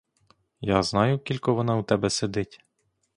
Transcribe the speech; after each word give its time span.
Я 0.61 0.83
знаю, 0.83 1.19
кілько 1.19 1.53
вона 1.53 1.77
у 1.77 1.83
тебе 1.83 2.09
сидить? 2.09 2.59